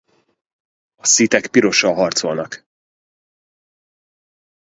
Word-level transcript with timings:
A 0.95 1.05
Sithek 1.05 1.47
pirossal 1.47 1.93
harcolnak. 1.93 2.65